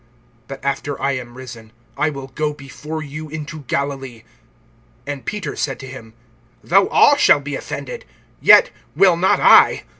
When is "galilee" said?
3.67-4.23